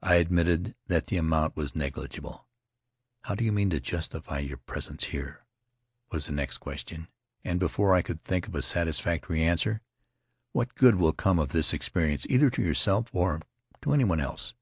[0.00, 2.46] I admitted that the amount was negligible.
[3.22, 5.44] "How do you mean to justify your pres ence here?"
[6.12, 7.08] was the next question,
[7.42, 9.80] and before I could think of a satisfactory answer,
[10.52, 13.40] "What good will come of this experience, either to yourself or
[13.82, 14.54] to anyone else?"